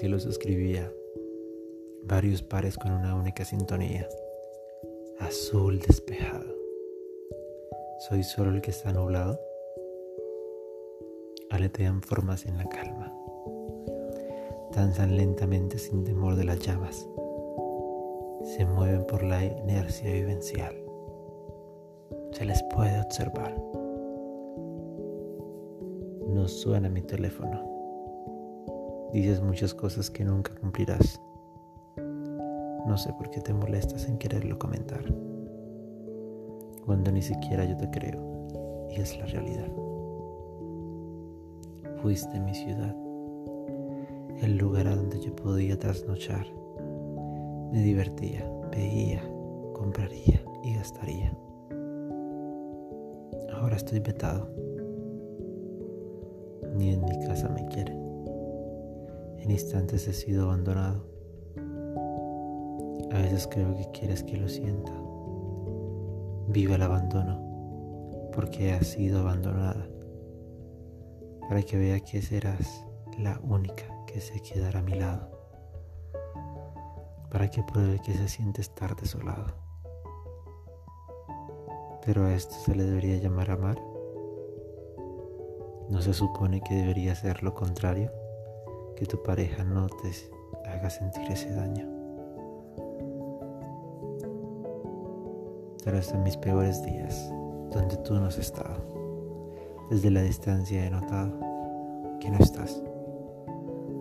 cielo 0.00 0.18
se 0.18 0.30
escribía 0.30 0.90
varios 2.04 2.42
pares 2.42 2.78
con 2.78 2.90
una 2.92 3.14
única 3.14 3.44
sintonía, 3.44 4.08
azul 5.18 5.78
despejado. 5.78 6.54
¿Soy 8.08 8.22
solo 8.22 8.50
el 8.50 8.62
que 8.62 8.70
está 8.70 8.92
nublado? 8.94 9.38
Aletean 11.50 12.00
formas 12.00 12.46
en 12.46 12.56
la 12.56 12.64
calma, 12.64 13.14
danzan 14.72 15.18
lentamente 15.18 15.76
sin 15.76 16.02
temor 16.04 16.34
de 16.36 16.44
las 16.44 16.60
llamas, 16.60 17.06
se 18.56 18.64
mueven 18.64 19.04
por 19.06 19.22
la 19.22 19.44
inercia 19.44 20.10
vivencial, 20.10 20.74
se 22.32 22.46
les 22.46 22.62
puede 22.74 22.98
observar. 23.00 23.54
No 26.26 26.48
suena 26.48 26.88
mi 26.88 27.02
teléfono. 27.02 27.69
Dices 29.12 29.42
muchas 29.42 29.74
cosas 29.74 30.08
que 30.08 30.24
nunca 30.24 30.54
cumplirás. 30.54 31.20
No 32.86 32.96
sé 32.96 33.12
por 33.14 33.28
qué 33.30 33.40
te 33.40 33.52
molestas 33.52 34.08
en 34.08 34.18
quererlo 34.18 34.56
comentar. 34.56 35.02
Cuando 36.86 37.10
ni 37.10 37.20
siquiera 37.20 37.64
yo 37.64 37.76
te 37.76 37.90
creo. 37.90 38.46
Y 38.88 39.00
es 39.00 39.18
la 39.18 39.26
realidad. 39.26 39.68
Fuiste 42.02 42.38
mi 42.38 42.54
ciudad. 42.54 42.94
El 44.42 44.56
lugar 44.56 44.86
a 44.86 44.94
donde 44.94 45.20
yo 45.20 45.34
podía 45.34 45.76
trasnochar. 45.76 46.46
Me 47.72 47.82
divertía, 47.82 48.48
veía, 48.70 49.22
compraría 49.74 50.40
y 50.62 50.74
gastaría. 50.74 51.36
Ahora 53.54 53.74
estoy 53.74 53.98
vetado. 53.98 54.48
Ni 56.76 56.90
en 56.94 57.04
mi 57.04 57.26
casa 57.26 57.48
me 57.48 57.66
quieren 57.66 58.09
en 59.40 59.50
instantes 59.50 60.06
he 60.06 60.12
sido 60.12 60.44
abandonado. 60.44 61.06
A 63.10 63.18
veces 63.18 63.48
creo 63.50 63.74
que 63.74 63.90
quieres 63.90 64.22
que 64.22 64.36
lo 64.36 64.48
sienta. 64.48 64.92
Viva 66.48 66.76
el 66.76 66.82
abandono, 66.82 68.30
porque 68.32 68.72
has 68.72 68.86
sido 68.86 69.20
abandonada, 69.20 69.88
para 71.48 71.62
que 71.62 71.78
vea 71.78 72.00
que 72.00 72.22
serás 72.22 72.84
la 73.18 73.40
única 73.42 73.84
que 74.06 74.20
se 74.20 74.40
quedará 74.40 74.80
a 74.80 74.82
mi 74.82 74.94
lado, 74.94 75.30
para 77.30 77.50
que 77.50 77.62
pruebe 77.62 78.00
que 78.04 78.12
se 78.12 78.28
siente 78.28 78.60
estar 78.60 78.94
desolado. 78.94 79.54
Pero 82.04 82.24
a 82.24 82.34
esto 82.34 82.54
se 82.54 82.74
le 82.74 82.84
debería 82.84 83.18
llamar 83.18 83.50
amar. 83.50 83.78
¿No 85.88 86.00
se 86.00 86.14
supone 86.14 86.60
que 86.60 86.74
debería 86.74 87.14
ser 87.14 87.42
lo 87.42 87.54
contrario? 87.54 88.19
Que 88.96 89.06
tu 89.06 89.22
pareja 89.22 89.64
no 89.64 89.88
te 89.88 90.10
haga 90.68 90.90
sentir 90.90 91.30
ese 91.30 91.50
daño. 91.54 91.88
Pero 95.84 95.98
hasta 95.98 96.18
mis 96.18 96.36
peores 96.36 96.82
días, 96.84 97.30
donde 97.70 97.96
tú 97.98 98.14
no 98.14 98.26
has 98.26 98.38
estado, 98.38 98.76
desde 99.90 100.10
la 100.10 100.22
distancia 100.22 100.86
he 100.86 100.90
notado 100.90 101.32
que 102.20 102.30
no 102.30 102.38
estás. 102.38 102.82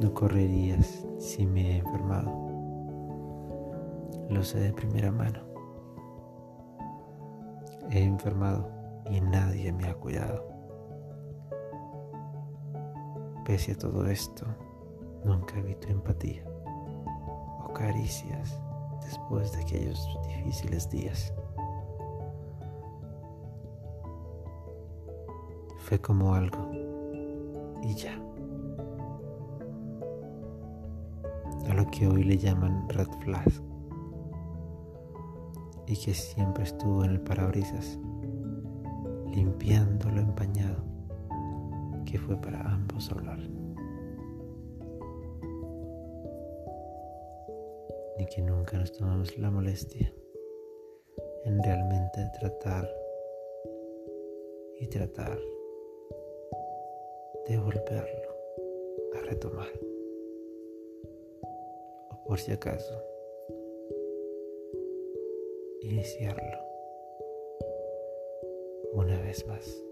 No 0.00 0.12
correrías 0.12 1.06
si 1.18 1.46
me 1.46 1.72
he 1.72 1.78
enfermado. 1.78 2.30
Lo 4.28 4.42
sé 4.42 4.60
de 4.60 4.72
primera 4.72 5.10
mano. 5.10 5.40
He 7.90 8.02
enfermado 8.02 8.68
y 9.10 9.20
nadie 9.20 9.72
me 9.72 9.86
ha 9.86 9.94
cuidado. 9.94 10.46
Pese 13.44 13.72
a 13.72 13.78
todo 13.78 14.06
esto, 14.06 14.46
Nunca 15.24 15.60
vi 15.60 15.74
tu 15.76 15.88
empatía 15.88 16.44
o 17.64 17.72
caricias 17.72 18.58
después 19.02 19.52
de 19.52 19.62
aquellos 19.62 20.18
difíciles 20.26 20.90
días. 20.90 21.32
Fue 25.78 26.00
como 26.00 26.34
algo 26.34 26.70
y 27.82 27.94
ya. 27.94 28.18
A 31.68 31.74
lo 31.74 31.86
que 31.90 32.08
hoy 32.08 32.24
le 32.24 32.36
llaman 32.36 32.88
red 32.88 33.08
flag 33.20 33.52
y 35.86 35.96
que 35.96 36.14
siempre 36.14 36.64
estuvo 36.64 37.04
en 37.04 37.12
el 37.12 37.20
parabrisas 37.20 37.98
limpiando 39.34 40.10
lo 40.10 40.20
empañado 40.20 40.84
que 42.04 42.18
fue 42.18 42.36
para 42.36 42.60
ambos 42.60 43.10
hablar. 43.10 43.38
Ni 48.18 48.26
que 48.26 48.42
nunca 48.42 48.76
nos 48.78 48.92
tomamos 48.92 49.36
la 49.38 49.50
molestia 49.50 50.12
en 51.44 51.62
realmente 51.62 52.20
tratar 52.38 52.88
y 54.78 54.86
tratar 54.86 55.38
de 57.46 57.58
volverlo 57.58 58.32
a 59.14 59.20
retomar. 59.22 59.68
O 62.10 62.24
por 62.24 62.38
si 62.38 62.52
acaso, 62.52 63.02
iniciarlo 65.80 66.58
una 68.92 69.20
vez 69.22 69.46
más. 69.46 69.91